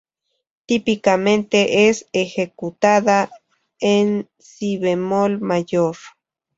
[0.65, 3.29] Típicamente es ejecutada
[3.79, 5.95] en si bemol mayor.